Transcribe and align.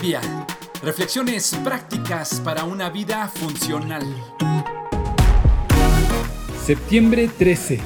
día. 0.00 0.20
Reflexiones 0.82 1.54
prácticas 1.62 2.40
para 2.40 2.64
una 2.64 2.90
vida 2.90 3.28
funcional. 3.28 4.02
Septiembre 6.64 7.30
13. 7.38 7.78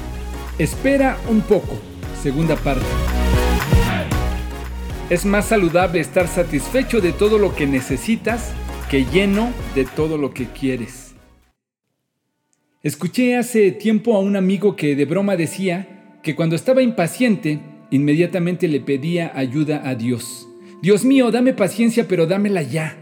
Espera 0.57 1.17
un 1.29 1.41
poco. 1.41 1.77
Segunda 2.21 2.55
parte. 2.55 2.85
Es 5.09 5.25
más 5.25 5.45
saludable 5.45 5.99
estar 5.99 6.27
satisfecho 6.27 7.01
de 7.01 7.13
todo 7.13 7.37
lo 7.37 7.55
que 7.55 7.67
necesitas 7.67 8.51
que 8.89 9.05
lleno 9.05 9.51
de 9.75 9.85
todo 9.85 10.17
lo 10.17 10.33
que 10.33 10.47
quieres. 10.47 11.13
Escuché 12.81 13.37
hace 13.37 13.71
tiempo 13.71 14.15
a 14.15 14.19
un 14.19 14.35
amigo 14.35 14.75
que 14.75 14.95
de 14.95 15.05
broma 15.05 15.35
decía 15.35 16.19
que 16.23 16.35
cuando 16.35 16.55
estaba 16.55 16.81
impaciente, 16.81 17.59
inmediatamente 17.91 18.67
le 18.67 18.79
pedía 18.81 19.31
ayuda 19.35 19.87
a 19.87 19.95
Dios. 19.95 20.48
Dios 20.81 21.03
mío, 21.03 21.29
dame 21.29 21.53
paciencia, 21.53 22.07
pero 22.07 22.25
dámela 22.25 22.61
ya. 22.61 22.97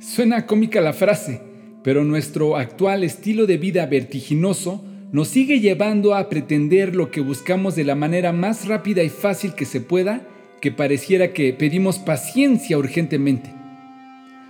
Suena 0.00 0.46
cómica 0.46 0.80
la 0.80 0.92
frase, 0.92 1.40
pero 1.84 2.02
nuestro 2.02 2.56
actual 2.56 3.04
estilo 3.04 3.46
de 3.46 3.56
vida 3.56 3.86
vertiginoso 3.86 4.84
nos 5.12 5.28
sigue 5.28 5.60
llevando 5.60 6.16
a 6.16 6.28
pretender 6.28 6.96
lo 6.96 7.12
que 7.12 7.20
buscamos 7.20 7.76
de 7.76 7.84
la 7.84 7.94
manera 7.94 8.32
más 8.32 8.66
rápida 8.66 9.04
y 9.04 9.10
fácil 9.10 9.54
que 9.54 9.64
se 9.64 9.80
pueda, 9.80 10.26
que 10.60 10.72
pareciera 10.72 11.32
que 11.32 11.52
pedimos 11.52 12.00
paciencia 12.00 12.76
urgentemente. 12.76 13.54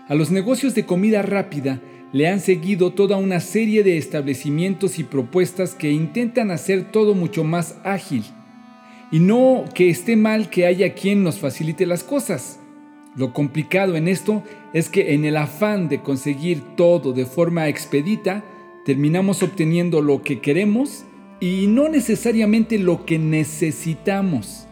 A 0.08 0.14
los 0.14 0.30
negocios 0.30 0.74
de 0.74 0.86
comida 0.86 1.20
rápida 1.20 1.82
le 2.12 2.28
han 2.28 2.40
seguido 2.40 2.94
toda 2.94 3.18
una 3.18 3.40
serie 3.40 3.82
de 3.82 3.98
establecimientos 3.98 4.98
y 4.98 5.04
propuestas 5.04 5.74
que 5.74 5.90
intentan 5.90 6.50
hacer 6.50 6.90
todo 6.90 7.14
mucho 7.14 7.44
más 7.44 7.76
ágil, 7.84 8.24
y 9.10 9.20
no 9.20 9.64
que 9.74 9.88
esté 9.90 10.16
mal 10.16 10.50
que 10.50 10.66
haya 10.66 10.94
quien 10.94 11.22
nos 11.22 11.38
facilite 11.38 11.86
las 11.86 12.02
cosas. 12.04 12.60
Lo 13.16 13.32
complicado 13.32 13.96
en 13.96 14.08
esto 14.08 14.42
es 14.72 14.88
que 14.88 15.14
en 15.14 15.24
el 15.24 15.36
afán 15.36 15.88
de 15.88 16.02
conseguir 16.02 16.60
todo 16.76 17.12
de 17.12 17.24
forma 17.24 17.68
expedita, 17.68 18.44
terminamos 18.84 19.42
obteniendo 19.42 20.02
lo 20.02 20.22
que 20.22 20.40
queremos 20.40 21.04
y 21.40 21.66
no 21.66 21.88
necesariamente 21.88 22.78
lo 22.78 23.06
que 23.06 23.18
necesitamos. 23.18 24.66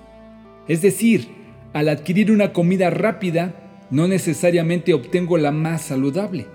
Es 0.69 0.83
decir, 0.83 1.29
al 1.73 1.89
adquirir 1.89 2.31
una 2.31 2.53
comida 2.53 2.91
rápida, 2.91 3.87
no 3.91 4.09
necesariamente 4.09 4.95
obtengo 4.95 5.39
la 5.39 5.51
más 5.51 5.83
saludable. 5.83 6.47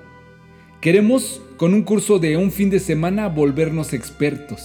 Queremos 0.82 1.42
con 1.58 1.74
un 1.74 1.84
curso 1.84 2.20
de 2.20 2.38
un 2.38 2.52
fin 2.52 2.70
de 2.70 2.80
semana 2.80 3.28
volvernos 3.28 3.94
expertos. 3.94 4.62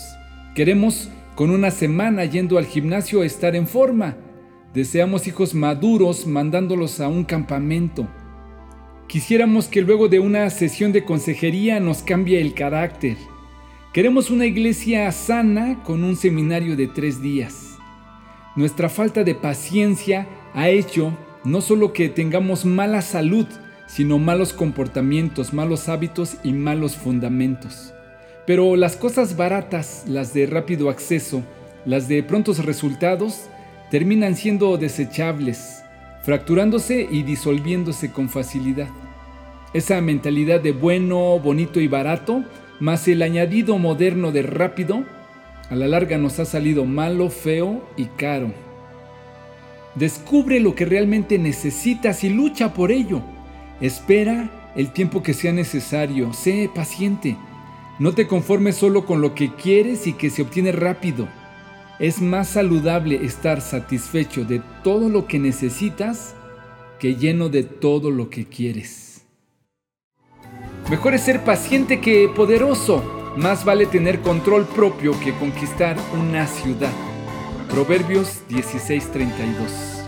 Queremos 0.55 1.11
con 1.35 1.51
una 1.51 1.71
semana 1.71 2.25
yendo 2.25 2.59
al 2.59 2.67
gimnasio 2.67 3.23
estar 3.25 3.57
en 3.57 3.67
forma. 3.67 4.17
Deseamos 4.73 5.27
hijos 5.27 5.55
maduros 5.55 6.27
mandándolos 6.27 7.01
a 7.01 7.09
un 7.09 7.25
campamento. 7.25 8.07
Quisiéramos 9.09 9.67
que 9.67 9.83
luego 9.83 10.09
de 10.09 10.21
una 10.21 10.49
sesión 10.51 10.93
de 10.93 11.05
consejería 11.05 11.81
nos 11.81 12.03
cambie 12.03 12.41
el 12.41 12.55
carácter. 12.55 13.17
Queremos 13.93 14.31
una 14.31 14.47
iglesia 14.47 15.11
sana 15.13 15.83
con 15.83 16.03
un 16.03 16.17
seminario 16.17 16.77
de 16.77 16.89
tres 16.89 17.23
días. 17.23 17.79
Nuestra 18.57 18.89
falta 18.89 19.25
de 19.25 19.35
paciencia 19.35 20.27
ha 20.55 20.69
hecho 20.69 21.17
no 21.45 21.61
solo 21.61 21.93
que 21.93 22.09
tengamos 22.09 22.65
mala 22.65 23.03
salud, 23.03 23.47
sino 23.87 24.19
malos 24.19 24.53
comportamientos, 24.53 25.53
malos 25.53 25.89
hábitos 25.89 26.37
y 26.43 26.53
malos 26.53 26.97
fundamentos. 26.97 27.93
Pero 28.47 28.77
las 28.77 28.97
cosas 28.97 29.37
baratas, 29.37 30.05
las 30.07 30.35
de 30.35 30.47
rápido 30.47 30.91
acceso, 30.91 31.43
las 31.87 32.09
de 32.09 32.23
prontos 32.23 32.65
resultados, 32.65 33.49
terminan 33.91 34.37
siendo 34.37 34.77
desechables, 34.77 35.83
fracturándose 36.23 37.07
y 37.11 37.23
disolviéndose 37.23 38.11
con 38.13 38.29
facilidad. 38.29 38.89
Esa 39.73 40.01
mentalidad 40.01 40.61
de 40.61 40.73
bueno, 40.73 41.39
bonito 41.39 41.81
y 41.81 41.89
barato, 41.89 42.45
más 42.81 43.09
el 43.09 43.23
añadido 43.23 43.79
moderno 43.79 44.31
de 44.31 44.43
rápido, 44.43 45.05
a 45.71 45.75
la 45.75 45.89
larga 45.89 46.19
nos 46.19 46.39
ha 46.39 46.45
salido 46.45 46.85
malo, 46.85 47.31
feo 47.31 47.83
y 47.97 48.05
caro. 48.05 48.53
Descubre 49.95 50.61
lo 50.61 50.75
que 50.75 50.85
realmente 50.85 51.39
necesitas 51.39 52.25
y 52.25 52.29
lucha 52.29 52.75
por 52.75 52.91
ello. 52.91 53.23
Espera 53.81 54.51
el 54.77 54.93
tiempo 54.93 55.23
que 55.23 55.35
sea 55.35 55.53
necesario, 55.53 56.33
sé 56.33 56.69
paciente. 56.75 57.37
No 57.99 58.13
te 58.13 58.27
conformes 58.27 58.77
solo 58.77 59.07
con 59.07 59.21
lo 59.21 59.35
que 59.35 59.55
quieres 59.55 60.07
y 60.09 60.15
que 60.15 60.29
se 60.29 60.43
obtiene 60.43 60.73
rápido. 60.73 61.29
Es 62.01 62.21
más 62.21 62.49
saludable 62.49 63.25
estar 63.25 63.61
satisfecho 63.61 64.45
de 64.45 64.61
todo 64.83 65.09
lo 65.09 65.27
que 65.27 65.39
necesitas 65.39 66.35
que 66.99 67.15
lleno 67.15 67.49
de 67.49 67.63
todo 67.63 68.11
lo 68.11 68.31
que 68.31 68.47
quieres. 68.47 69.25
Mejor 70.91 71.15
es 71.15 71.23
ser 71.23 71.45
paciente 71.45 72.01
que 72.01 72.29
poderoso. 72.29 73.03
Más 73.37 73.65
vale 73.65 73.87
tener 73.87 74.21
control 74.21 74.67
propio 74.67 75.19
que 75.21 75.33
conquistar 75.35 75.97
una 76.19 76.47
ciudad. 76.47 76.93
Proverbios 77.69 78.43
16:32 78.49 80.04